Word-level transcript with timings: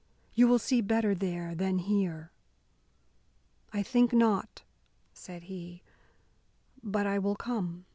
You 0.33 0.47
will 0.47 0.57
see 0.57 0.81
better 0.81 1.13
there 1.13 1.53
than 1.53 1.77
here." 1.77 2.31
"I 3.71 3.83
think 3.83 4.11
not," 4.11 4.63
said 5.13 5.43
he, 5.43 5.83
"but 6.83 7.05
I 7.05 7.19
will 7.19 7.35
come. 7.35 7.85